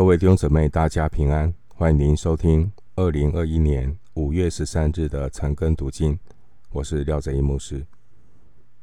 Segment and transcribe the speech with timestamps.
[0.00, 6.18] 各位弟兄姊妹，大家平安，欢迎您收听二零二一年五月十三日的晨更读经。
[6.70, 7.84] 我是廖哲一牧师。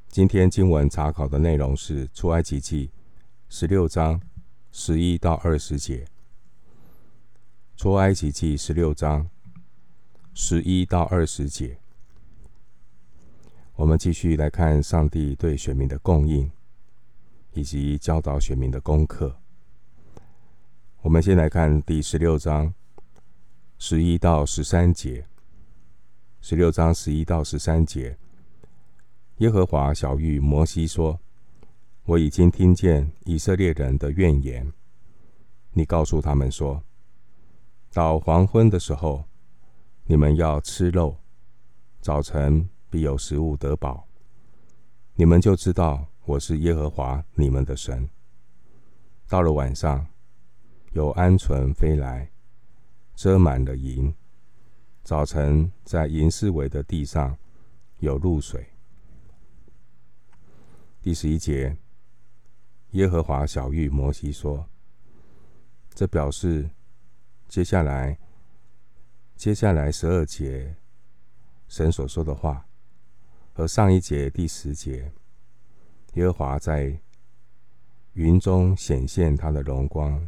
[0.09, 2.91] 今天经文查考的内容是出埃及记
[3.49, 4.21] 十六章
[4.71, 6.05] 十一到二十节。
[7.75, 9.27] 出埃及记十六章
[10.36, 11.79] 十一到二十节，
[13.75, 16.52] 我们继续来看上帝对选民的供应，
[17.54, 19.36] 以及教导选民的功课。
[21.07, 22.73] 我们先来看第十六章
[23.77, 25.25] 十一到十三节。
[26.41, 28.17] 十六章十一到十三节，
[29.38, 31.17] 耶和华晓諭摩西说
[32.03, 34.70] ：“我已经听见以色列人的怨言。
[35.71, 36.84] 你告诉他们说，
[37.93, 39.23] 到黄昏的时候，
[40.07, 41.15] 你们要吃肉；
[42.01, 44.05] 早晨必有食物得饱。
[45.15, 48.09] 你们就知道我是耶和华你们的神。
[49.29, 50.05] 到了晚上。”
[50.91, 52.32] 有鹌鹑飞来，
[53.16, 54.13] 遮满了营。
[55.04, 57.38] 早晨在银四围的地上
[57.99, 58.68] 有露水。
[61.02, 61.77] 第十一节，
[62.91, 64.68] 耶和华晓諭摩西说
[65.94, 66.69] ：“这表示
[67.47, 68.18] 接下来，
[69.35, 70.75] 接下来十二节
[71.68, 72.68] 神所说的话，
[73.53, 75.12] 和上一节第十节，
[76.13, 77.00] 耶和华在
[78.13, 80.28] 云中显现他的荣光。”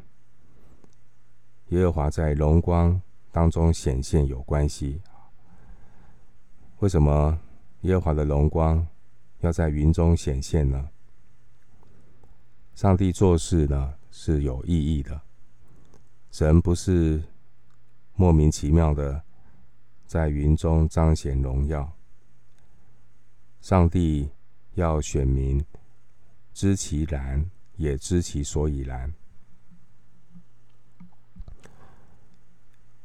[1.69, 2.99] 耶和华在荣光
[3.31, 5.01] 当中显现有关系。
[6.79, 7.39] 为什么
[7.81, 8.85] 耶和华的荣光
[9.39, 10.89] 要在云中显现呢？
[12.73, 15.21] 上帝做事呢是有意义的，
[16.31, 17.21] 神不是
[18.15, 19.21] 莫名其妙的
[20.05, 21.91] 在云中彰显荣耀。
[23.61, 24.29] 上帝
[24.75, 25.63] 要选民
[26.53, 27.45] 知其然，
[27.75, 29.13] 也知其所以然。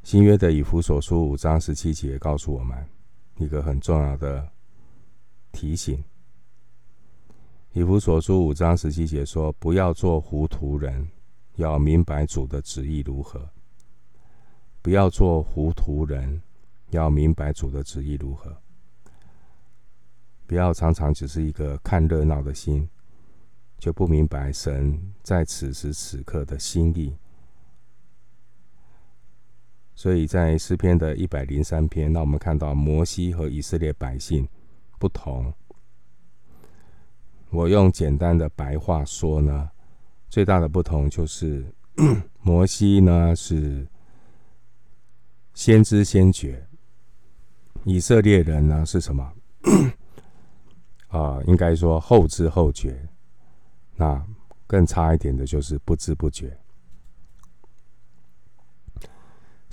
[0.05, 2.77] 新约的以弗所书五章十七节告诉我们
[3.39, 4.47] 一个很重要的
[5.51, 6.01] 提醒。
[7.73, 11.09] 以弗所书五章十七节说：“不要做糊涂人，
[11.55, 13.49] 要明白主的旨意如何。
[14.83, 16.39] 不要做糊涂人，
[16.91, 18.55] 要明白主的旨意如何。
[20.45, 22.87] 不要常常只是一个看热闹的心，
[23.79, 27.17] 就不明白神在此时此刻的心意。”
[29.95, 34.47] 所以在诗篇的一百零三篇，那我们看到摩西和以色列百姓
[34.99, 35.53] 不同。
[37.49, 39.69] 我用简单的白话说呢，
[40.29, 41.65] 最大的不同就是
[42.43, 43.87] 摩西呢是
[45.53, 46.67] 先知先觉，
[47.85, 49.31] 以色列人呢是什么？
[51.07, 53.07] 啊、应该说后知后觉。
[53.95, 54.21] 那
[54.67, 56.57] 更差一点的就是不知不觉。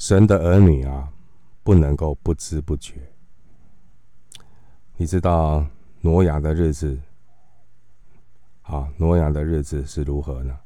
[0.02, 1.12] 神的儿女啊，
[1.62, 3.08] 不能够不知不觉。
[4.96, 5.64] 你知道
[6.00, 7.00] 挪亚的日子，
[8.62, 10.58] 啊，挪亚的日子是如何呢？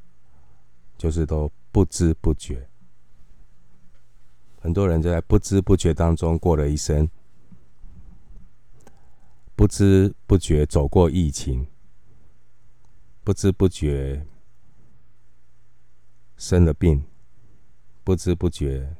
[0.96, 2.66] 就是都不知不觉，
[4.58, 7.06] 很多人就在不知不觉当中过了一生，
[9.54, 11.66] 不知不觉走过疫情，
[13.22, 14.26] 不知不觉
[16.38, 17.04] 生了病，
[18.02, 18.96] 不知不觉。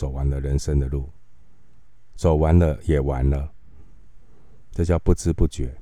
[0.00, 1.10] 走完了人生的路，
[2.14, 3.52] 走完了也完了，
[4.72, 5.76] 这叫不知不觉。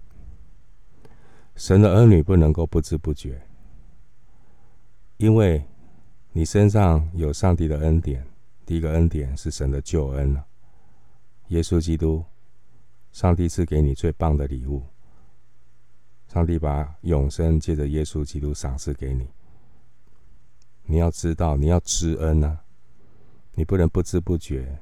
[1.55, 3.41] 神的儿女不能够不知不觉，
[5.19, 5.65] 因为
[6.33, 8.27] 你身上有上帝的恩典。
[8.67, 10.37] 第一个恩典是神的救恩，
[11.47, 12.25] 耶稣基督，
[13.13, 14.83] 上帝赐给你最棒的礼物。
[16.27, 19.29] 上帝把永生借着耶稣基督赏赐给你，
[20.87, 22.65] 你要知道，你要知恩啊。
[23.59, 24.79] 你不能不知不觉，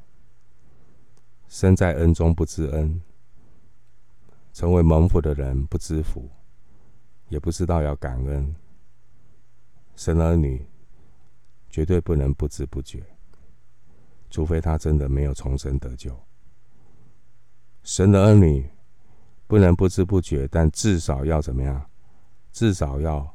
[1.48, 3.00] 身在恩中不知恩，
[4.52, 6.28] 成为蒙福的人不知福，
[7.30, 8.54] 也不知道要感恩。
[9.94, 10.68] 神儿女
[11.70, 13.02] 绝对不能不知不觉，
[14.28, 16.14] 除非他真的没有重生得救。
[17.82, 18.68] 神的儿女
[19.46, 21.90] 不能不知不觉，但至少要怎么样？
[22.52, 23.34] 至少要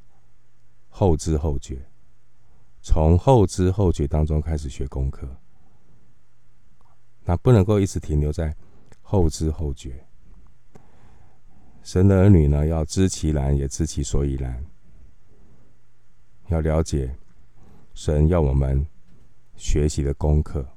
[0.87, 1.83] 后知后觉。
[2.81, 5.28] 从后知后觉当中开始学功课，
[7.24, 8.56] 那不能够一直停留在
[9.01, 10.04] 后知后觉。
[11.83, 14.63] 神的儿女呢，要知其然，也知其所以然。
[16.48, 17.16] 要了解
[17.94, 18.86] 神要我们
[19.56, 20.68] 学习的功课。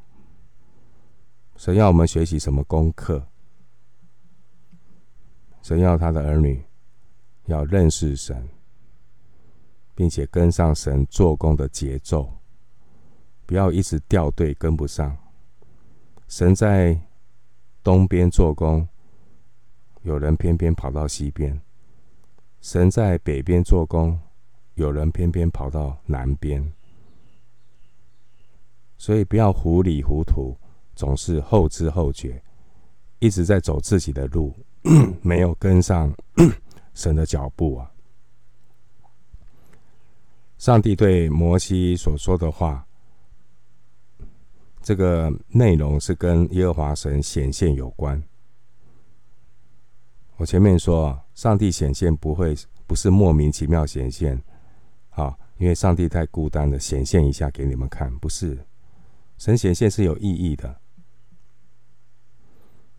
[1.56, 3.27] 神要我们学习什么功课？
[5.62, 6.62] 神要他的儿女
[7.47, 8.47] 要认识神。
[9.94, 12.32] 并且跟上神做工的节奏，
[13.46, 15.17] 不要一直掉队跟不上。
[16.29, 16.99] 神在
[17.82, 18.88] 东边做工，
[20.02, 21.56] 有人偏偏跑到西边；
[22.61, 24.19] 神在北边做工，
[24.75, 26.73] 有人偏偏跑到南边。
[28.96, 30.56] 所以不要糊里糊涂，
[30.94, 32.43] 总是后知后觉，
[33.19, 34.55] 一直在走自己的路，
[35.20, 36.12] 没有跟上
[36.94, 37.93] 神的脚步啊！
[40.59, 42.87] 上帝对摩西所说的话，
[44.83, 48.23] 这个内容是跟耶和华神显现有关。
[50.37, 52.56] 我前面说，上帝显现不会
[52.87, 54.43] 不是莫名其妙显现，
[55.11, 58.59] 啊，因为上帝太孤单了，显现一下给你们看，不是。
[59.39, 60.81] 神显现是有意义的，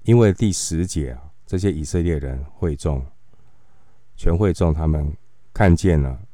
[0.04, 3.06] 因为第十节啊，这些以色列人会众，
[4.16, 5.12] 全会众他们
[5.54, 6.25] 看见了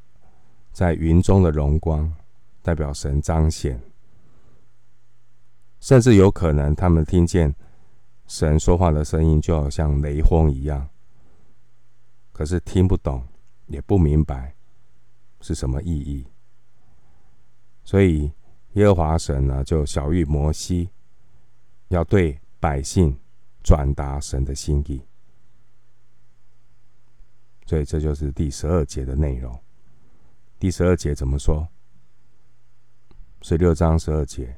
[0.72, 2.14] 在云中的荣光，
[2.62, 3.82] 代表神彰显，
[5.80, 7.54] 甚至有可能他们听见
[8.28, 10.90] 神说话的声音，就好像雷轰一样，
[12.32, 13.24] 可是听不懂，
[13.68, 14.56] 也不明白
[15.42, 16.26] 是什么意义，
[17.84, 18.32] 所以。
[18.76, 20.90] 耶和华神呢，就晓谕摩西，
[21.90, 23.14] 要对百姓
[23.62, 25.02] 转达神的心意。
[27.66, 29.54] 所以这就是第十二节的内容。
[30.62, 31.68] 第十二节怎么说？
[33.42, 34.58] 十六章十二节，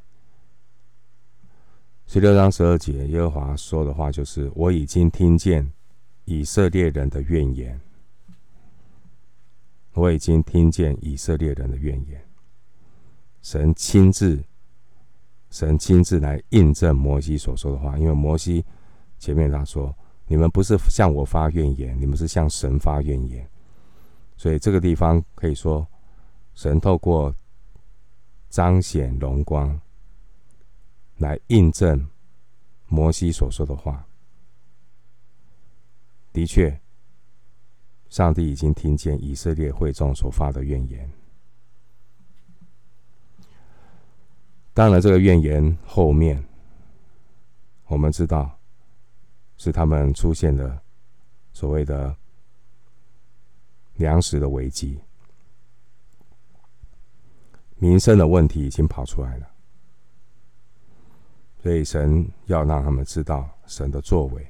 [2.05, 5.71] 十六章十二节，耶和华说的话就是：我已经听见
[6.25, 7.79] 以色列人的怨言，
[9.93, 12.21] 我已经听见以色列人的怨言。
[13.41, 14.43] 神亲自，
[15.51, 18.65] 神亲自来印证摩西所说的话，因为摩西
[19.19, 19.95] 前面他说
[20.27, 23.49] ：“你们不是向我发怨言，你们是向神发怨言。”
[24.35, 25.87] 所以这个地方可以说，
[26.53, 27.35] 神透过
[28.49, 29.79] 彰显荣光
[31.17, 32.07] 来印证
[32.87, 34.05] 摩西所说的话。
[36.31, 36.79] 的确，
[38.09, 41.09] 上帝已经听见以色列会众所发的怨言。
[44.73, 46.43] 当然，这个怨言后面，
[47.85, 48.57] 我们知道
[49.57, 50.81] 是他们出现了
[51.51, 52.15] 所谓的
[53.97, 54.99] 粮食的危机，
[57.83, 59.47] 民生的问题已经跑出来了，
[61.61, 64.47] 所以神要让他们知道神的作为，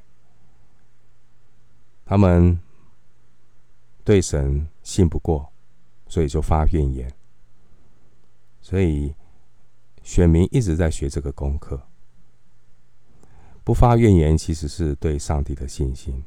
[2.05, 2.59] 他们
[4.03, 5.51] 对神信不过，
[6.07, 7.11] 所以就发怨言，
[8.61, 9.15] 所以。
[10.05, 11.81] 选民一直在学这个功课，
[13.63, 16.21] 不发怨言，其实是对上帝的信心。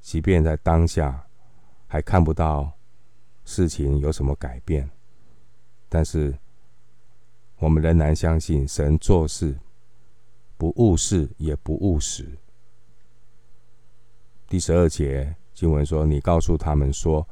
[0.00, 1.26] 即便在当下
[1.86, 2.72] 还看不到
[3.44, 4.88] 事情有什么改变，
[5.88, 6.38] 但是
[7.58, 9.58] 我们仍然相信神做事
[10.56, 12.38] 不误事也不误时。
[14.46, 17.26] 第十二节经文说：“你告诉他们说，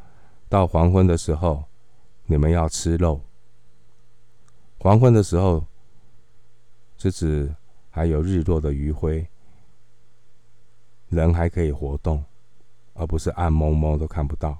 [0.49, 1.65] 到黄昏的时候，
[2.25, 3.21] 你们要吃肉。”
[4.79, 5.65] 黄昏的时候，
[6.99, 7.55] 是指
[7.91, 9.27] 还有日落的余晖，
[11.09, 12.25] 人还可以活动，
[12.95, 14.59] 而不是暗蒙蒙都看不到。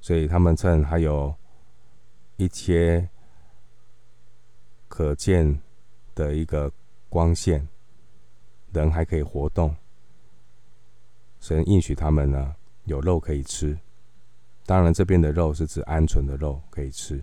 [0.00, 1.34] 所以他们趁还有
[2.36, 3.08] 一些
[4.88, 5.60] 可见
[6.14, 6.72] 的一个
[7.08, 7.66] 光线，
[8.72, 9.74] 人还可以活动。
[11.40, 13.78] 神应许他们呢，有肉可以吃。
[14.64, 17.22] 当然，这边的肉是指鹌鹑的肉可以吃。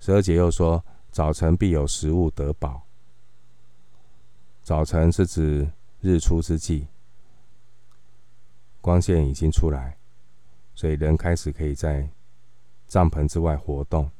[0.00, 2.82] 十二节又说：“早晨必有食物得饱。”
[4.62, 5.70] 早晨是指
[6.00, 6.86] 日出之际，
[8.80, 9.96] 光线已经出来，
[10.74, 12.08] 所以人开始可以在
[12.86, 14.10] 帐篷之外活动。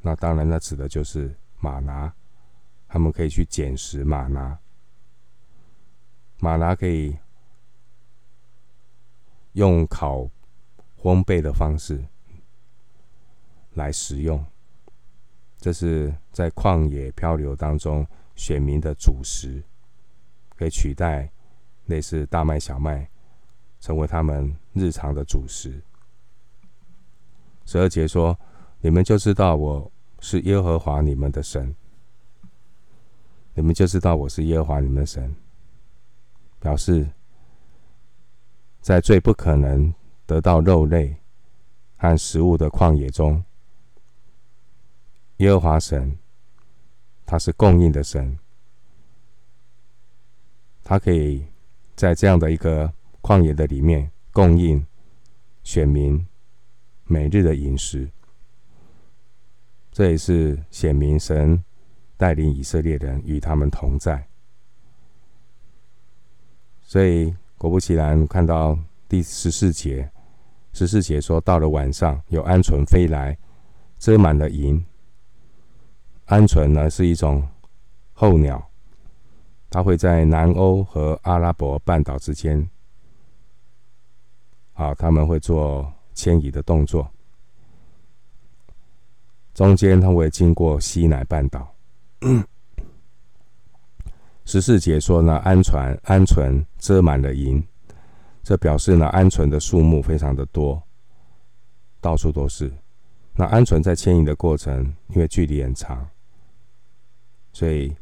[0.00, 2.12] 那当然，那指的就是马拿，
[2.86, 4.58] 他们可以去捡拾马拿，
[6.38, 7.16] 马拿可以
[9.52, 10.30] 用烤、
[11.00, 12.04] 烘焙的方式。
[13.74, 14.42] 来食用，
[15.58, 19.62] 这是在旷野漂流当中选民的主食，
[20.56, 21.30] 可以取代
[21.84, 23.10] 类似大麦、小麦，
[23.78, 25.82] 成为他们日常的主食。
[27.66, 28.38] 十二节说
[28.80, 31.74] ：“你们就知道我是耶和华你们的神，
[33.54, 35.36] 你们就知道我是耶和华你们的神。”
[36.58, 37.06] 表示
[38.80, 39.92] 在最不可能
[40.24, 41.16] 得到肉类
[41.96, 43.44] 和食物的旷野中。
[45.36, 46.18] 耶和华神，
[47.26, 48.38] 他是供应的神，
[50.82, 51.44] 他可以
[51.94, 54.84] 在这样的一个旷野的里面供应
[55.62, 56.26] 选民
[57.06, 58.10] 每日的饮食，
[59.92, 61.62] 这也是显明神
[62.16, 64.26] 带领以色列人与他们同在。
[66.82, 70.10] 所以果不其然，看到第十四节，
[70.72, 73.38] 十四节说，到了晚上，有鹌鹑飞来，
[73.98, 74.84] 遮满了营。
[76.26, 77.46] 鹌鹑呢是一种
[78.12, 78.68] 候鸟，
[79.70, 82.68] 它会在南欧和阿拉伯半岛之间，
[84.74, 87.08] 啊，他们会做迁移的动作。
[89.54, 91.72] 中间它会经过西乃半岛。
[94.44, 97.62] 十四节说呢，鹌鹑鹌鹑遮满了营，
[98.42, 100.82] 这表示呢，鹌鹑的数目非常的多，
[102.00, 102.72] 到处都是。
[103.34, 106.08] 那鹌鹑在迁移的过程，因为距离很长。
[107.52, 107.94] 所以，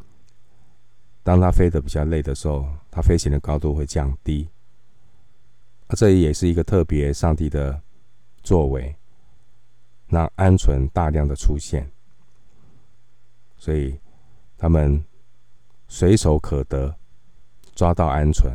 [1.23, 4.49] 当它飞得比较累的时候，它飞行的高度会降低。
[5.87, 7.80] 啊，这也是一个特别上帝的
[8.45, 8.95] 作为，
[10.07, 11.91] 让鹌鹑大量的出现，
[13.57, 13.99] 所以
[14.57, 15.05] 他们
[15.89, 16.95] 随手可得，
[17.75, 18.53] 抓到鹌鹑。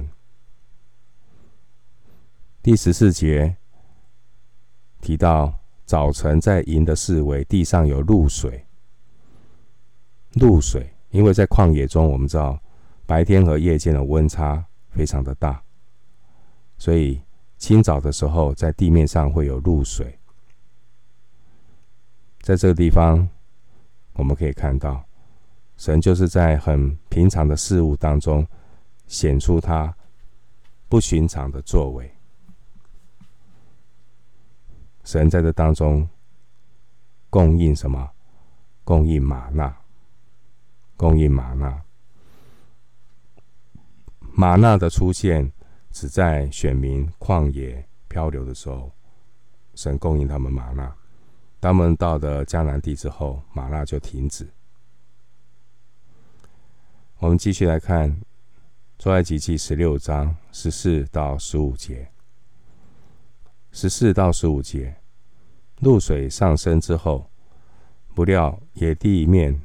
[2.62, 3.58] 第十四节
[5.02, 8.66] 提到，早晨在营的四围，地上有露水。
[10.34, 12.62] 露水，因为在旷野中，我们知道
[13.08, 15.64] 白天和夜间的温差非常的大，
[16.78, 17.20] 所以
[17.60, 20.18] 清早的时候在地面上会有露水。
[22.42, 23.30] 在这个地方，
[24.14, 25.04] 我们可以看到，
[25.78, 28.48] 神就是在很平常的事物当中
[29.06, 29.94] 显出他
[30.88, 32.12] 不寻常的作为。
[35.04, 36.08] 神在这当中
[37.30, 38.10] 供应什么？
[38.84, 39.78] 供应玛纳。
[40.96, 41.82] 供应玛纳。
[44.32, 45.52] 玛纳的出现
[46.00, 48.90] 只在选民旷野漂流的时候，
[49.76, 50.96] 神供应他们吗哪。
[51.60, 54.48] 当他们到了迦南地之后，吗哪就停止。
[57.18, 58.18] 我们继续来看
[58.98, 62.10] 出埃及记十六章十四到十五节。
[63.74, 64.96] 十四到十五节，
[65.80, 67.30] 露水上升之后，
[68.16, 69.62] 不料野地面。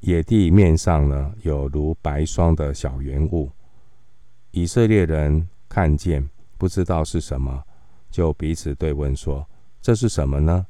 [0.00, 3.50] 野地面上呢，有如白霜的小圆物。
[4.52, 7.64] 以色列人看见，不知道是什么，
[8.10, 9.46] 就彼此对问说
[9.82, 10.66] ：“这是什么呢？”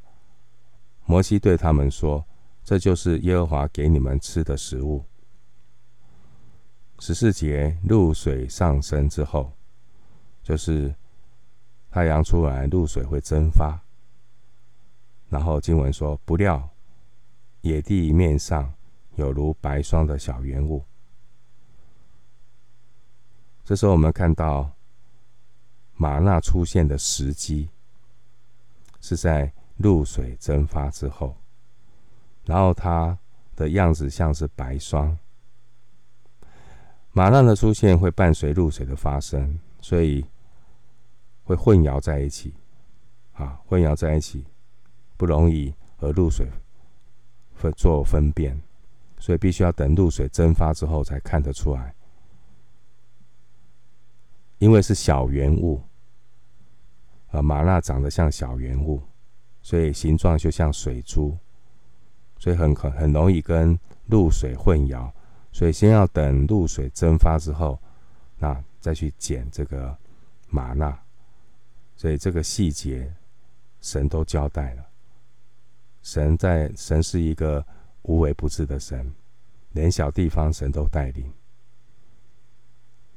[1.05, 2.25] 摩西对他们说
[2.65, 5.05] ：“这就是耶和华给你们吃的食物。”
[6.99, 9.53] 十四节，露水上升之后，
[10.43, 10.95] 就是
[11.91, 13.79] 太阳出来，露水会蒸发。
[15.29, 16.69] 然后经文说：“不料
[17.61, 18.73] 野地面上。”
[19.17, 20.83] 有如白霜的小圆物。
[23.65, 24.71] 这时候，我们看到
[25.95, 27.69] 吗哪出现的时机
[29.01, 31.37] 是在露水蒸发之后，
[32.45, 33.19] 然后它
[33.55, 35.17] 的样子像是白霜。
[37.13, 40.25] 吗哪的出现会伴随露水的发生，所以
[41.45, 42.55] 会混淆在一起，
[43.35, 44.45] 啊，混淆在一起
[45.17, 46.51] 不容易和露水
[47.55, 48.61] 分做分辨。
[49.19, 51.95] 所以必须要等露水蒸发之后才看得出来，
[54.63, 55.83] 因为是小圆物，
[57.31, 59.03] 而吗哪长得像小圆物，
[59.61, 61.37] 所以形状就像水珠，
[62.39, 63.77] 所以很可很容易跟
[64.07, 65.11] 露水混淆。
[65.51, 67.77] 所以先要等露水蒸发之后，
[68.39, 69.99] 那再去捡这个
[70.49, 70.97] 吗哪。
[71.97, 73.13] 所以这个细节
[73.81, 74.87] 神都交代了，
[76.03, 77.67] 神在神是一个。
[78.05, 79.15] 无微不至的神，
[79.71, 81.33] 连小地方神都带领。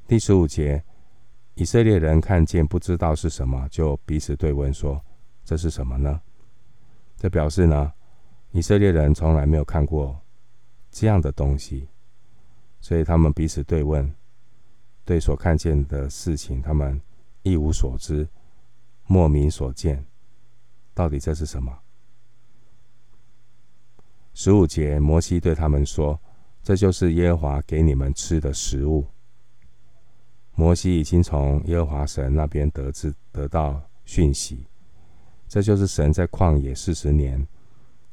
[0.07, 0.83] 第十五节，
[1.55, 5.01] 以色列人看见不知道是什么，就彼此对问说
[5.43, 6.21] ：“这是什么呢？”
[7.17, 7.93] 这表示呢，
[8.51, 10.19] 以色列人从来没有看过
[10.91, 11.87] 这样的东西，
[12.81, 14.13] 所以他们彼此对问，
[15.05, 17.01] 对所看见的事情，他们
[17.43, 18.27] 一无所知，
[19.07, 20.05] 莫名所见，
[20.93, 21.73] 到底这是什么？
[24.33, 26.19] 十五节，摩西对他们说
[26.61, 29.07] ：“这就是耶和华给你们吃的食物。”
[30.55, 34.65] 摩西已经从耶和华神那边得知得到讯息，
[35.47, 37.45] 这就是神在旷野四十年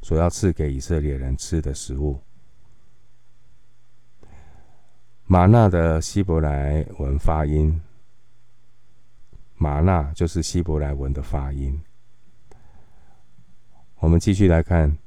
[0.03, 2.21] 所要赐给以色列人吃的食物。
[5.27, 7.81] 吗哪的希伯来文发音，
[9.57, 11.81] 吗哪就是希伯来文的发音。
[14.01, 14.99] 我们继续来看。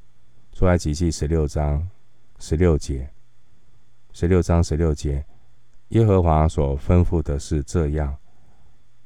[0.53, 1.85] 出埃及记十六章
[2.39, 3.09] 十六节，
[4.13, 5.25] 十六章十六节，
[5.89, 8.17] 耶和华所吩咐的是这样：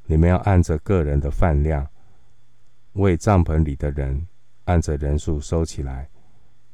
[0.06, 1.88] 你们要按着个人的饭量，
[2.94, 4.28] 为帐篷里的人
[4.66, 6.10] 按着人数收起来，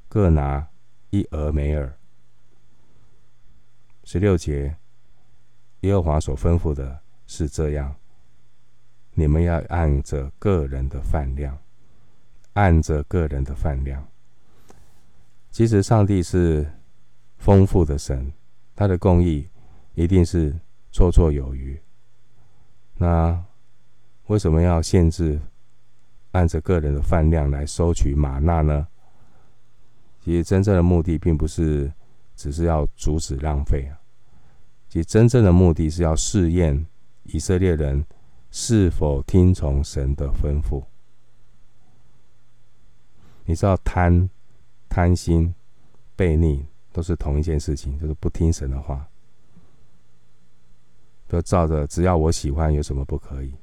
[0.07, 0.67] 各拿
[1.09, 1.97] 一俄梅尔。
[4.03, 4.77] 十六节，
[5.81, 7.95] 耶和华所吩咐的是这样：
[9.15, 11.57] 你们要按着个人的饭量，
[12.53, 14.07] 按着个人的饭量。
[15.49, 16.71] 其实上帝是
[17.37, 18.31] 丰富的神，
[18.75, 19.49] 他的公义
[19.95, 20.51] 一定是
[20.91, 21.79] 绰绰有余。
[22.97, 23.43] 那
[24.27, 25.39] 为什么要限制
[26.31, 28.87] 按着个人的饭量来收取玛纳呢？
[30.21, 31.91] 其实真正的目的并不是
[32.35, 33.99] 只是要阻止浪费啊，
[34.89, 36.85] 其实真正的目的是要试验
[37.23, 38.03] 以色列人
[38.49, 40.83] 是否听从神的吩咐。
[43.45, 44.27] 你知道贪、
[44.89, 45.53] 贪心、
[46.17, 49.07] 悖逆都是同一件事情，就是不听神的话。
[51.35, 53.53] 就照着，只要我喜欢，有什么不可以？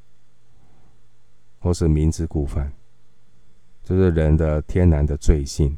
[1.58, 2.70] 或是明知故犯，
[3.82, 5.74] 这是人的天然的罪性。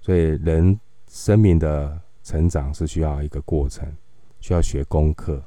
[0.00, 3.86] 所以，人生命的成长是需要一个过程，
[4.40, 5.42] 需要学功课。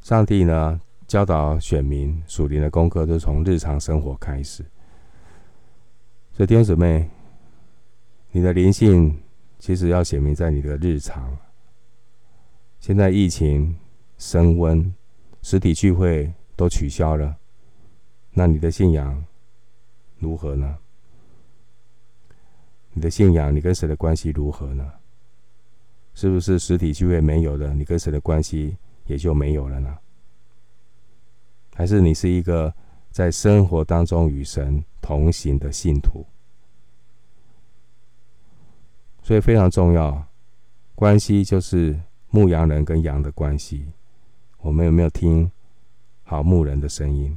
[0.00, 4.64] 上帝呢，教导选民属灵的功课，就从日常生活开始。
[6.32, 7.10] 所以，弟兄姊妹，
[8.30, 9.20] 你的灵性
[9.58, 11.36] 其实要显明在你的日常。
[12.86, 13.76] 现在疫情
[14.16, 14.94] 升温，
[15.42, 17.36] 实体聚会都取消了，
[18.30, 19.24] 那你的信仰
[20.20, 20.78] 如何呢？
[22.92, 24.88] 你的信仰，你跟神的关系如何呢？
[26.14, 28.76] 是不是实体聚会没有了，你跟神的关系
[29.06, 29.98] 也就没有了呢？
[31.74, 32.72] 还是你是一个
[33.10, 36.24] 在生活当中与神同行的信徒？
[39.24, 40.24] 所以非常重要，
[40.94, 42.00] 关系就是。
[42.36, 43.90] 牧羊人跟羊的关系，
[44.58, 45.50] 我们有没有听
[46.22, 47.34] 好牧人的声音？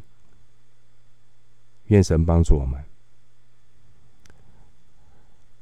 [1.85, 2.83] 愿神帮助我们，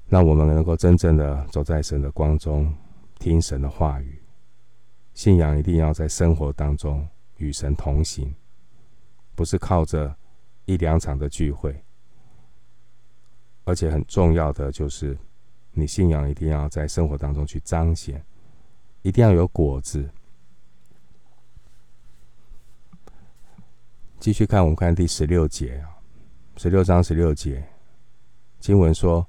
[0.07, 2.73] 让我们能够真正的走在神的光中，
[3.19, 4.19] 听神的话语。
[5.13, 8.33] 信仰一定要在生活当中与神同行，
[9.35, 10.15] 不是靠着
[10.65, 11.79] 一两场的聚会。
[13.65, 15.15] 而且很重要的就是，
[15.73, 18.25] 你信仰一定要在生活当中去彰显。
[19.01, 20.09] 一定要有果子。
[24.19, 26.01] 继续看，我们看第十六节啊，
[26.57, 27.63] 十六章十六节，
[28.59, 29.25] 经文说：“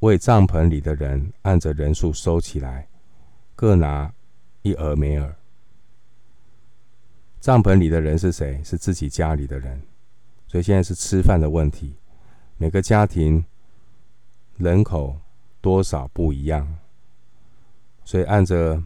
[0.00, 2.88] 为帐篷里的人按着人数收起来，
[3.54, 4.12] 各拿
[4.62, 5.36] 一俄梅尔。”
[7.40, 8.62] 帐篷里的人是谁？
[8.64, 9.82] 是自己家里的人。
[10.46, 11.94] 所以现在是吃饭的问题。
[12.56, 13.44] 每个家庭
[14.56, 15.18] 人口
[15.60, 16.78] 多少不一样，
[18.04, 18.82] 所以按着。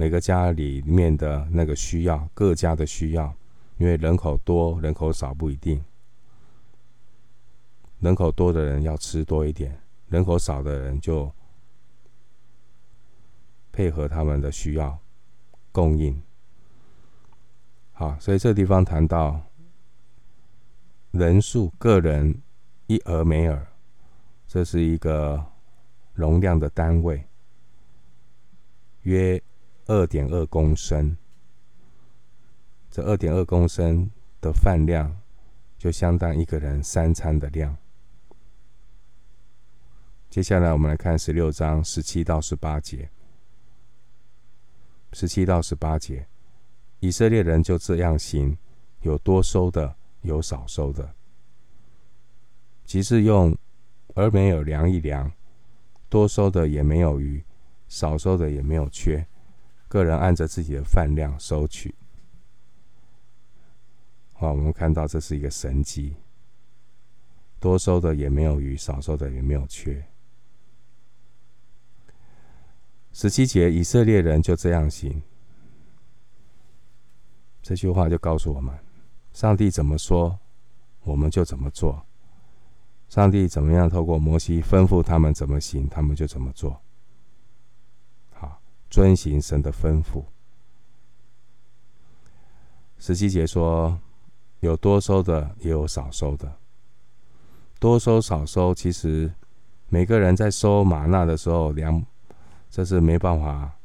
[0.00, 3.34] 每个家里面的那个需要，各家的需要，
[3.78, 5.84] 因为人口多，人口少不一定。
[7.98, 11.28] 人口多的人要吃多一点，人口少的人就
[13.72, 14.96] 配合他们的需要
[15.72, 16.22] 供应。
[17.90, 19.42] 好，所以这地方谈到
[21.10, 22.40] 人数，个人
[22.86, 23.66] 一俄梅尔，
[24.46, 25.44] 这是一个
[26.14, 27.24] 容量的单位，
[29.02, 29.42] 约。
[29.88, 31.16] 二点二公升，
[32.90, 35.16] 这二点二公升的饭量，
[35.78, 37.74] 就相当一个人三餐的量。
[40.28, 43.08] 接下来，我们来看十六章十七到十八节。
[45.14, 46.26] 十七到十八节，
[47.00, 48.58] 以色列人就这样行，
[49.00, 51.14] 有多收的，有少收的。
[52.84, 53.56] 即是用
[54.14, 55.32] 而没有量一量，
[56.10, 57.42] 多收的也没有余，
[57.88, 59.26] 少收的也没有缺。
[59.88, 61.94] 个人按着自己的饭量收取。
[64.34, 66.14] 好，我们看到这是一个神迹，
[67.58, 70.06] 多收的也没有余，少收的也没有缺。
[73.12, 75.20] 十七节，以色列人就这样行。
[77.62, 78.78] 这句话就告诉我们，
[79.32, 80.38] 上帝怎么说，
[81.02, 82.06] 我们就怎么做。
[83.08, 86.80] 上帝怎么样透过摩西吩咐他们怎么行，他们就怎么做。
[88.90, 90.24] 遵行神的吩咐。
[92.98, 93.98] 十七节说，
[94.60, 96.52] 有多收的，也有少收的。
[97.78, 99.32] 多收少收，其实
[99.88, 102.04] 每个人在收玛纳的时候量，
[102.68, 103.78] 这是没办法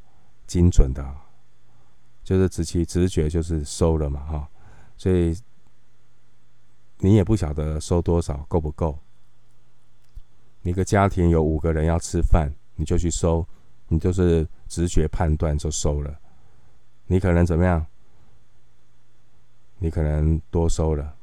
[0.47, 1.15] 精准的，
[2.23, 4.49] 就是直其直觉就是收了嘛，哈。
[4.97, 5.37] 所以
[6.99, 8.97] 你也不晓得收多少，够不够。
[10.63, 13.45] 一个家庭有五个人要吃饭，你就去收。
[13.93, 16.19] 你就是直觉判断就收了，
[17.05, 17.85] 你可能怎么样？
[19.77, 21.13] 你可能多收了，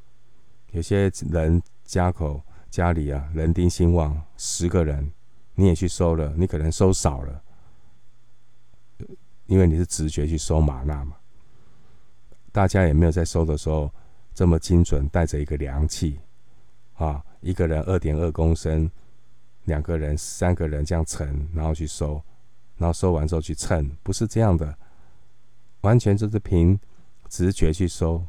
[0.70, 5.10] 有些人家口家里啊，人丁兴旺，十个人
[5.56, 7.42] 你也去收了，你可能收少了，
[9.46, 11.16] 因为你是直觉去收玛纳嘛。
[12.52, 13.90] 大家也没有在收的时候
[14.32, 16.20] 这么精准，带着一个量器
[16.94, 18.88] 啊，一个人二点二公升，
[19.64, 22.22] 两个人、三个人这样乘，然后去收，
[22.80, 24.74] 然后收完之后去称，不是这样的，
[25.82, 26.80] 完全就是凭
[27.28, 28.24] 直觉去收。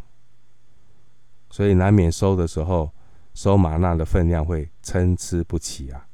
[1.49, 2.91] 所以难免收的时候，
[3.33, 6.05] 收吗哪的分量会参差不齐啊。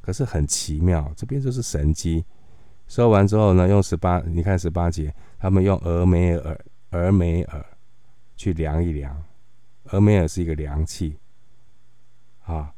[0.00, 2.24] 可是很奇妙，这边就是神机。
[2.88, 7.64] 收完之后呢，用十八，你看十八节，他们用俄梅尔，俄梅尔
[8.36, 9.22] 去量一量，
[9.84, 11.16] 俄梅尔是一个量器
[12.42, 12.74] 啊。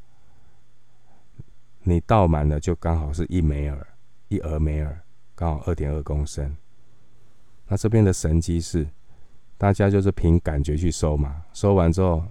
[1.81, 3.77] 你倒满了就刚好是一梅珥，
[4.27, 5.01] 一俄梅尔，
[5.35, 6.55] 刚好二点二公升。
[7.67, 8.87] 那这边的神迹是。
[9.59, 12.23] 大家就是凭感觉去收嘛，收完之后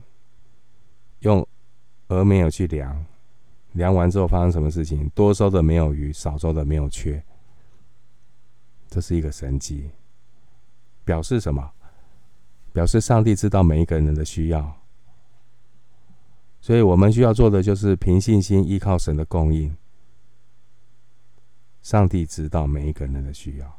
[1.23, 1.45] 用
[2.07, 3.05] 俄梅珥去量，
[3.73, 5.09] 量完之后发生什么事情？
[5.09, 7.21] 多收的没有余，少收的没有缺，
[8.89, 9.91] 这是一个神迹。
[11.05, 11.69] 表示什么？
[12.73, 14.77] 表示上帝知道每一个人的需要，
[16.61, 19.77] 所以我们需要做的就是凭信心依靠神的供应。
[21.87, 23.79] 上帝知道每一个人的需要。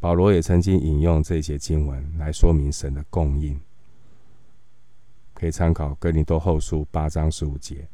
[0.00, 3.60] 保罗也曾经引用这些经文来说明神的供应，
[5.34, 7.86] 可以参考哥林多后书八章十五节、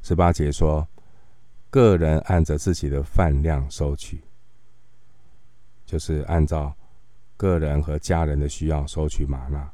[0.00, 0.88] 十八节说
[1.68, 4.18] ：“个人按着自己的饭量收取，
[5.84, 6.74] 就是按照
[7.36, 9.70] 个人和家人的需要收取吗哪。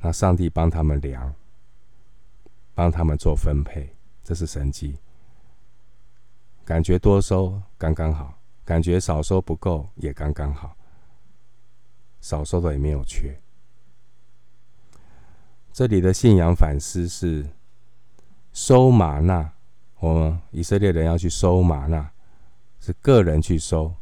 [0.00, 1.34] 那上帝帮他们量，
[2.76, 4.98] 帮他们做分配，这是神迹。”
[6.66, 10.76] 感觉多收刚刚好，感觉少收不够也刚刚好，
[12.20, 13.40] 少收的也没有缺。
[15.72, 17.48] 这里的信仰反思是
[18.52, 19.52] 收吗哪，
[20.00, 22.10] 我们以色列人要去收吗哪，
[22.80, 23.94] 是个人去收，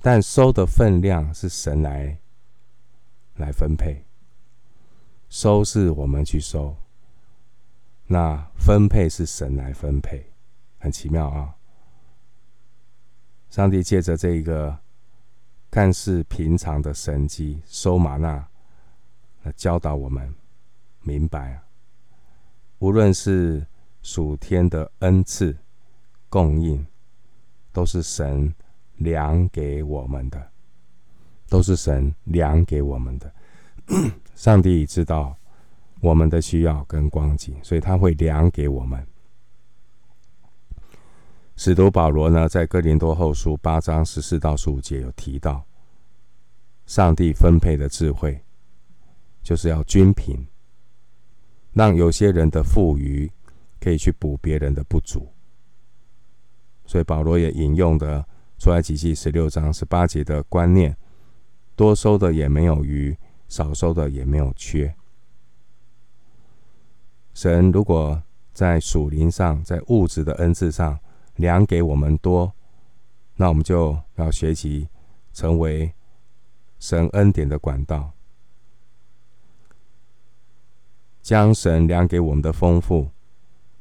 [0.00, 2.18] 但收的分量是神来
[3.34, 4.04] 来分配，
[5.28, 6.76] 收是我们去收，
[8.12, 10.32] 那分配是神来分配。
[10.78, 11.54] 很奇妙啊！
[13.50, 14.76] 上帝借着这一个
[15.70, 18.48] 看似平常的神迹收玛纳，
[19.44, 20.34] 来教导我们
[21.02, 21.62] 明白啊，
[22.80, 23.64] 无论是
[24.02, 25.56] 属天的恩赐
[26.28, 26.84] 供应，
[27.72, 28.52] 都是神
[28.96, 30.50] 量给我们的，
[31.46, 33.32] 都是神量给我们的。
[34.34, 35.36] 上帝知道
[36.00, 39.06] 我们的需要跟光景，所以他会量给我们。
[41.56, 45.62] 使徒保罗呢，在哥林多后书八章十四到十五节有提到，
[46.86, 48.42] 上帝分配的智慧，
[49.42, 50.46] 就是要均平，
[51.74, 53.30] 让有些人的富余
[53.78, 55.30] 可以去补别人的不足。
[56.86, 58.26] 所以保罗也引用的
[58.58, 60.96] 出埃及记十六章十八节的观念：
[61.76, 63.14] 多收的也没有余，
[63.48, 64.94] 少收的也没有缺。
[67.32, 70.98] 神如果在属灵上，在物质的恩赐上，
[71.36, 72.52] 量给我们多，
[73.36, 74.88] 那我们就要学习
[75.32, 75.94] 成为
[76.78, 78.12] 神恩典的管道，
[81.22, 83.10] 将神量给我们的丰富，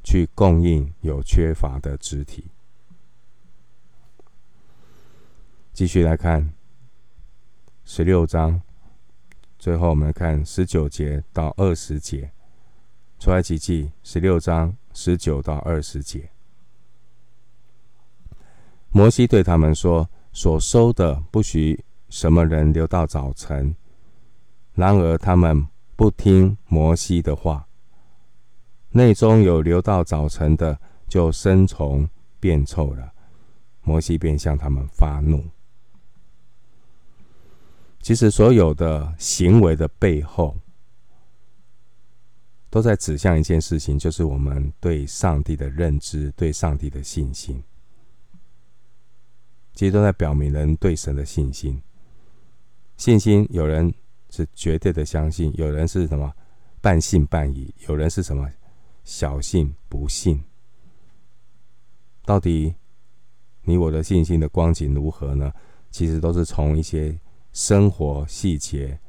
[0.04, 2.46] 去供应有缺乏的肢体。
[5.74, 6.54] 继续来看
[7.84, 8.62] 十六章，
[9.58, 12.32] 最后我们看十九节到二十节，
[13.20, 16.30] 出埃及记十六章十九到二十节。
[18.92, 23.76] 摩西对他们说：“所收的不许什么人留到早晨。”
[24.74, 27.68] 然而他们不听摩西的话，
[28.92, 30.80] 内中有留到早晨的，
[31.10, 33.12] 就生虫变臭了。
[33.82, 35.44] 摩西便向他们发怒。
[38.02, 40.56] 其实所有的行为的背后，
[42.70, 47.64] 都在指向一件事情，就是我们对上帝的认知，对上帝的信心。
[49.74, 51.82] 其实都在表明人对神的信心。
[52.98, 53.94] 信心，有人
[54.30, 56.32] 是绝对的相信，有人是什么
[56.82, 58.50] 半信半疑，有人是什么
[59.04, 60.44] 小信不信。
[62.26, 62.76] 到底
[63.64, 65.52] 你我的信心的光景如何呢？
[65.90, 67.18] 其实都是从一些
[67.52, 69.00] 生活细节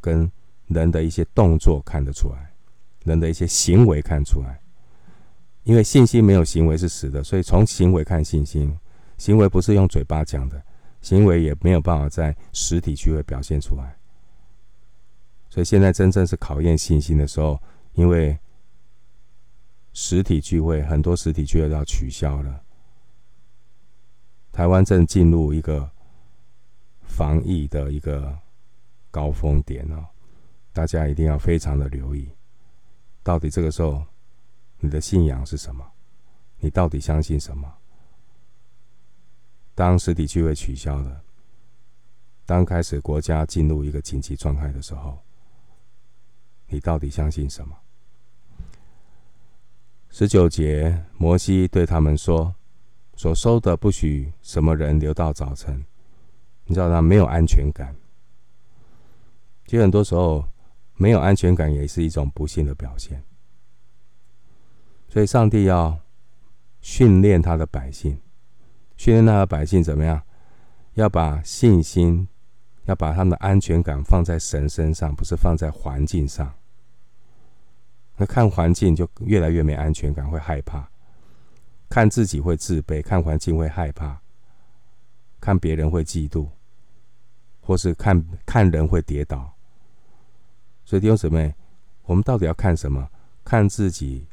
[0.00, 0.28] 跟
[0.70, 2.50] 人的一些动作看得出来，
[3.04, 4.58] 人的一些行为看出来。
[5.64, 8.76] 因为信心没有行为是死的，所以从行为看信心。
[9.18, 10.62] 行为不是用嘴巴讲的，
[11.02, 13.94] 行为也没有办法在实体聚会表现出来。
[15.50, 17.60] 所以现在真正是考验信心的时候，
[17.92, 18.38] 因为
[19.92, 22.62] 实体聚会很多实体聚会都要取消了。
[24.50, 25.90] 台湾正进入一个
[27.02, 28.38] 防疫的一个
[29.10, 30.06] 高峰点哦，
[30.72, 32.30] 大家一定要非常的留意，
[33.22, 34.04] 到底这个时候
[34.78, 35.84] 你的信仰是什么？
[36.58, 37.72] 你到底相信什么？
[39.74, 41.22] 当实体聚会取消了，
[42.44, 45.18] 当开始国家进入一个紧急状态的时候，
[46.66, 47.76] 你到底相信什么？
[50.10, 52.54] 十九节，摩西对他们说
[53.16, 55.84] ：“所收的不许什么人留到早晨。”
[56.66, 57.94] 你知道他没有安全感。
[59.66, 60.44] 其实很多时候，
[61.00, 63.24] 没有安全感也是一种不幸的表现。
[65.08, 65.98] 所以上帝要
[66.82, 68.20] 训练他的百姓，
[68.98, 70.20] 训练他的百姓怎么样？
[70.92, 72.28] 要把信心，
[72.84, 76.54] 要把他们的安全感放在神身上，不是放在环境上。
[78.16, 80.82] 那看环境就越来越没安全感，会害怕；
[81.88, 84.20] 看自己会自卑，看环境会害怕；
[85.40, 86.46] 看别人会嫉妒，
[87.62, 89.56] 或是看看人会跌倒。
[90.90, 91.54] 所以弟兄姊妹，
[92.02, 93.08] 我们到底要看什么？
[93.44, 94.26] 看自己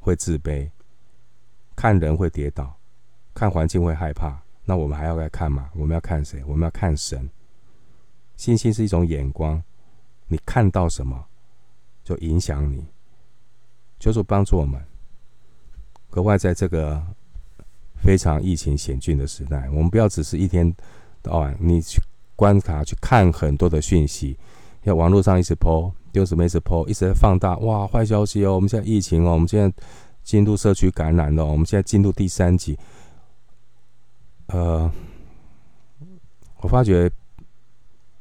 [0.00, 0.68] 会自卑，
[1.76, 2.76] 看人会跌倒，
[3.32, 4.42] 看环境会害怕。
[4.64, 5.70] 那我们还要来看吗？
[5.76, 6.42] 我们要看谁？
[6.48, 7.30] 我们要看神。
[8.36, 9.62] 信心是一种眼光，
[10.26, 11.24] 你看到什么？
[12.02, 12.84] 就影响你，
[14.00, 14.84] 求主帮助我们。
[16.10, 17.00] 格外在这个
[18.02, 20.74] 非常疫情险峻的时代，我们不要只是一天
[21.22, 22.02] 到晚你去
[22.34, 24.36] 观察、去看很多的讯息，
[24.86, 27.58] 要网络上一直 po，丢什么一直 po，一直在放大。
[27.58, 28.54] 哇，坏消息哦！
[28.54, 29.76] 我们现在疫情哦，我们现在
[30.22, 32.78] 进入社区感染了，我们现在进入第三级。
[34.46, 34.88] 呃，
[36.60, 37.10] 我发觉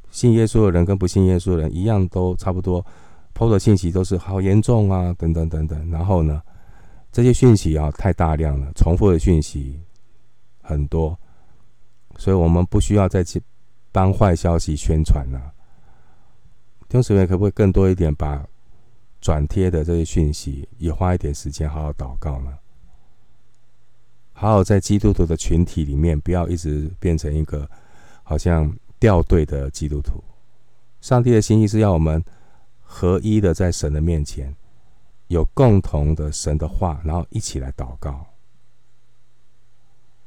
[0.09, 2.83] 信耶稣的人跟不信耶稣的人一样，都差不多。
[3.35, 5.91] PO 的信息都是好严重啊，等等等等。
[5.91, 6.41] 然后呢，
[7.11, 9.79] 这些讯息啊太大量了，重复的讯息
[10.63, 11.15] 很多，
[12.17, 13.39] 所以我们不需要再去
[13.91, 15.53] 帮坏消息宣传了。
[16.95, 18.45] 兄姊妹，可不可以更多一点，把
[19.21, 22.57] 转贴的这些讯息也花一点时间好好祷告呢？
[24.33, 27.69] 好好在基督徒的群体里面，不要一直变成一个
[28.23, 30.23] 好像掉队的基督徒。
[31.01, 32.23] 上帝的心意是要我们。
[32.87, 34.55] 合一的在神的面前，
[35.27, 38.25] 有共同的神的话，然后一起来祷告，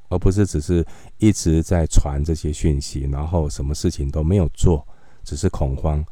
[0.09, 0.85] 而不是只是
[1.19, 4.87] 一直在传这些讯息，然后什么事情都没有做，
[5.23, 6.05] 只是恐慌。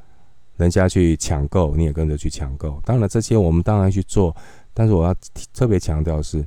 [0.57, 2.81] 人家去抢购，你也跟着去抢购。
[2.85, 4.35] 当然这些我们当然去做，
[4.73, 5.15] 但是我要
[5.53, 6.47] 特别强调是，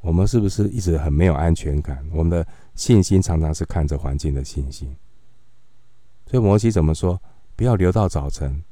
[0.00, 2.04] 我们是不是一直很没有安全感？
[2.12, 4.94] 我们的信心常常是看着环境的信心。
[6.26, 7.20] 所以摩西怎么说？
[7.56, 8.62] 不要留到早晨。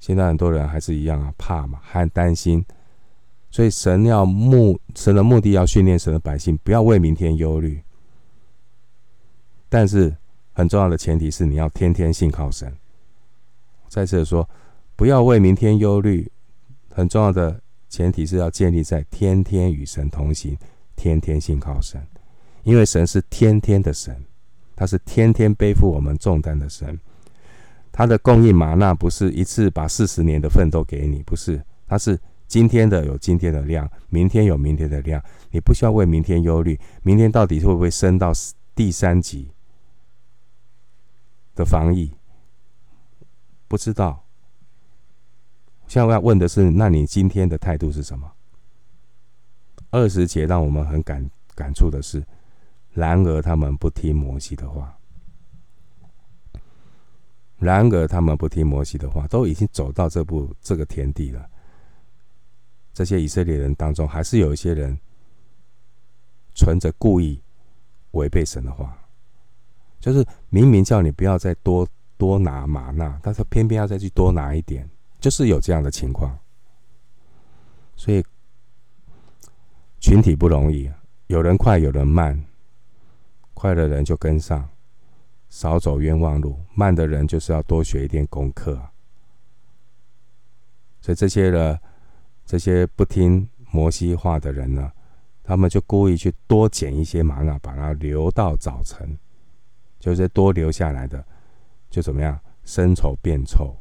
[0.00, 2.64] 现在很多人还是一样啊，怕嘛，还担心，
[3.50, 7.82] 所以神要目神的目的要训练神的百姓，不要为明天忧虑。
[9.68, 10.16] 但是
[10.52, 12.72] 很重要的前提是你要天天信靠神。
[13.88, 14.48] 再次的说，
[14.94, 16.30] 不要为明天忧虑，
[16.90, 20.56] 很重要的前提是要建立在天天与神同行，
[20.94, 22.00] 天天信靠神，
[22.62, 24.24] 因为神是天天的神，
[24.76, 26.98] 他是天天背负我们重担的神。
[27.90, 35.20] 他的供应玛纳不是一次把四十年的份都给你，不是，他是今天的有今天的量，明天有明天的量，
[35.50, 38.32] 你不需要为明天忧虑，明天到底会不会升到
[38.74, 39.50] 第三级
[41.56, 42.12] 的防疫，
[43.68, 44.24] 不知道。
[45.86, 48.30] 现在要问的是，那你今天的态度是什么？
[49.90, 52.22] 二十节让我们很感感触的是，
[52.92, 54.94] 然而他们不听摩西的话。
[57.58, 61.48] 然而，他们不听摩西的话，都已经走到这步这个田地了。
[62.92, 64.96] 这些以色列人当中，还是有一些人
[66.54, 67.42] 存着故意
[68.12, 68.96] 违背神的话，
[69.98, 74.86] 就是明明叫你不要再多多拿吗哪，但是偏偏要再去多拿一点，
[75.18, 76.38] 就是有这样的情况。
[77.96, 78.22] 所以
[79.98, 80.90] 群体不容易，
[81.28, 82.44] 有人快，有人慢，
[83.54, 84.68] 快的人就跟上。
[85.48, 88.78] 少走冤枉路，慢的人就是要多学一点功课。
[91.00, 91.80] 所以这些人，
[92.44, 94.92] 这些不听摩西话的人呢，
[95.42, 99.18] 他们就故意去多捡一些吗哪，把它留到早晨，
[99.98, 101.24] 就是多留下来的，
[101.90, 103.76] 就怎么样，生丑变臭，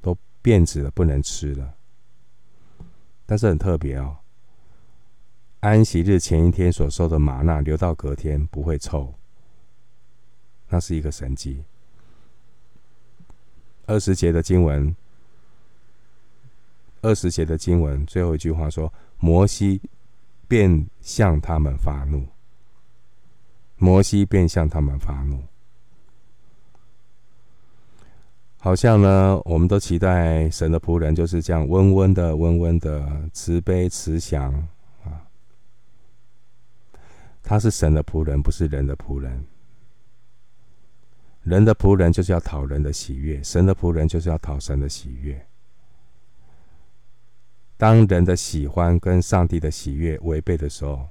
[0.00, 1.74] 都变质了，不能吃了。
[3.24, 4.16] 但是很特别哦，
[5.60, 9.14] 安息日前一天所收的吗哪留到隔天不会臭，
[10.68, 11.64] 那是一个神迹。
[13.86, 14.94] 二十节的经文，
[17.02, 19.80] 二十节的经文最后一句话说：“摩西
[20.48, 22.26] 便向他们发怒。”
[23.78, 25.42] 摩西便向他们发怒。
[28.66, 34.52] 好像呢，我们都期待神的仆人就是这样温温的、温温的、慈悲慈祥
[35.04, 35.22] 啊。
[37.44, 39.46] 他是神的仆人，不是人的仆人。
[41.44, 45.46] 人的仆人就是要讨人的喜悦，神的仆人就是要讨神的喜悦。
[47.76, 51.08] 当人的喜欢跟上帝的喜悦违背的时候，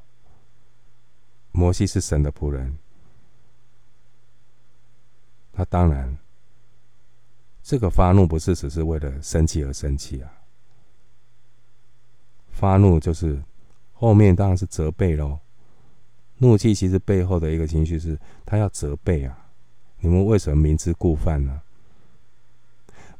[1.53, 2.77] 摩西是神的仆人，
[5.53, 6.17] 他当然。
[7.65, 10.31] 这个发怒不是只是为了生气而生气啊！
[12.51, 13.41] 发怒就是
[13.91, 15.39] 后面当然是责备喽。
[16.37, 19.49] 怒气其实背后的一个情绪是他要责备啊！
[19.97, 21.59] 你们为什么明知故犯呢？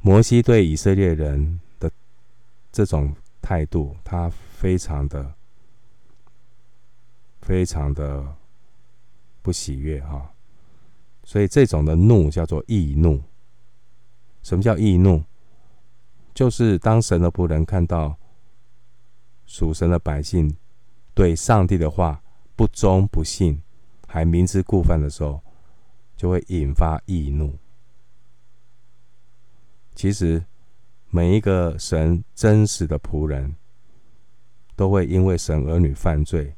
[0.00, 1.90] 摩西对以色列人的
[2.70, 5.34] 这种态度，他非常的、
[7.40, 8.24] 非常的
[9.42, 10.30] 不喜悦啊！
[11.24, 13.20] 所以这种的怒叫做易怒。
[14.46, 15.24] 什么叫易怒？
[16.32, 18.16] 就是当神的仆人看到
[19.44, 20.56] 属神的百姓
[21.14, 22.22] 对上帝的话
[22.54, 23.60] 不忠不信，
[24.06, 25.42] 还明知故犯的时候，
[26.16, 27.58] 就会引发易怒。
[29.96, 30.44] 其实
[31.10, 33.56] 每一个神真实的仆人，
[34.76, 36.54] 都会因为神儿女犯罪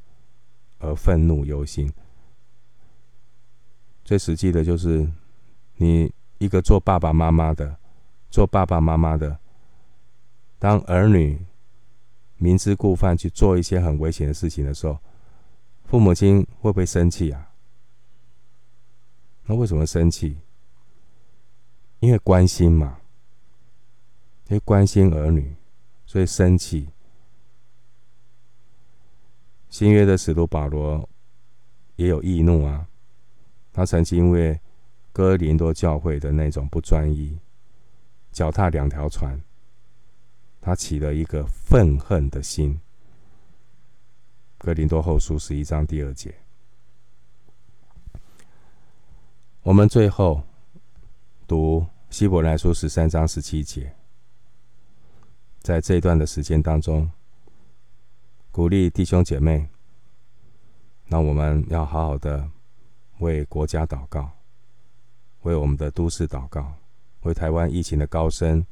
[0.77, 1.91] 而愤怒忧心。
[4.05, 5.11] 最实际的就是
[5.77, 6.13] 你。
[6.39, 7.77] 一个做爸爸妈妈的，
[8.31, 9.39] 做爸爸妈妈的，
[10.59, 11.45] 当儿女
[12.37, 14.99] 明知故犯去做一些很危险的事情的时候，
[15.85, 17.51] 父母亲会不会生气啊？
[19.47, 20.39] 那为什么生气？
[21.99, 23.01] 因为关心嘛，
[24.47, 25.57] 因为关心儿女，
[26.07, 26.89] 所以生气。
[29.69, 31.09] 新约的使徒保罗
[31.97, 32.87] 也有易怒啊，
[33.73, 34.61] 他曾经因为。
[35.19, 37.37] 哥林多教会的那种不专一，
[38.31, 39.43] 脚踏两条船，
[40.61, 42.81] 他起了一个愤恨的心。
[44.59, 46.33] 哥林多后书十一章第二节，
[49.63, 50.41] 我们最后
[51.49, 53.93] 读希伯来书十三章十七节，
[55.59, 57.11] 在这一段的时间当中，
[58.53, 59.69] 鼓励弟兄姐妹，
[61.07, 62.49] 那我们要好好的
[63.19, 64.38] 为国家祷告。
[65.43, 66.75] 为我们的都市祷告，
[67.23, 68.65] 为台湾疫情的高升，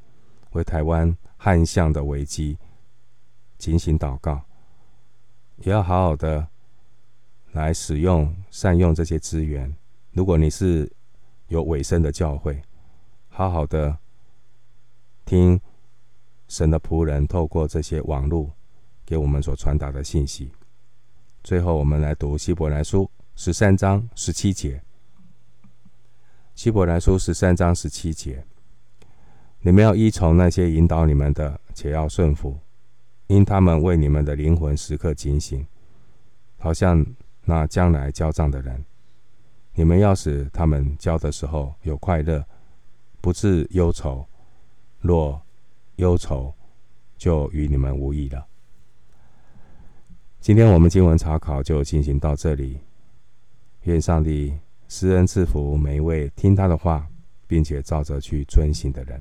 [0.50, 2.58] 为台湾旱象的危机
[3.58, 4.42] 进行祷告，
[5.58, 6.48] 也要好好的
[7.52, 9.74] 来使用、善用这些资源。
[10.12, 10.90] 如果你是
[11.48, 12.60] 有委身的教会，
[13.28, 13.96] 好好的
[15.24, 15.60] 听
[16.48, 18.50] 神的仆人透过这些网络
[19.04, 20.50] 给我们所传达的信息。
[21.42, 24.82] 最后，我们来读希伯来书十三章十七节。
[26.56, 28.42] 希伯来书十三章十七节：
[29.60, 32.58] 你们要依从那些引导你们的，且要顺服，
[33.26, 35.66] 因他们为你们的灵魂时刻警醒，
[36.56, 37.04] 好像
[37.44, 38.82] 那将来交账的人。
[39.74, 42.42] 你们要使他们交的时候有快乐，
[43.20, 44.26] 不致忧愁。
[45.00, 45.38] 若
[45.96, 46.54] 忧愁，
[47.18, 48.46] 就与你们无益了。
[50.40, 52.80] 今天我们经文查考就进行到这里。
[53.82, 54.54] 愿上帝。
[54.88, 57.06] 施恩赐福每一位听他的话，
[57.46, 59.20] 并且照着去遵行的人。